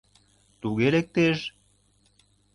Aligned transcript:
—Туге 0.61 0.87
лектеш. 0.95 1.37